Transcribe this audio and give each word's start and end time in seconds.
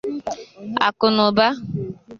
akụnụba 0.87 1.47